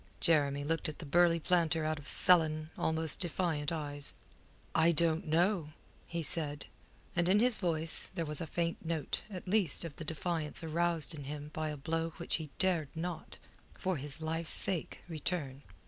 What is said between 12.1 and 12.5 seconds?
which he